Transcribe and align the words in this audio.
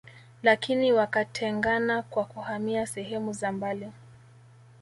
Lakini 0.43 0.93
wakatengana 0.93 2.01
kwa 2.01 2.25
kuhamia 2.25 2.87
sehemu 2.87 3.33
za 3.33 3.51
mbali 3.51 3.91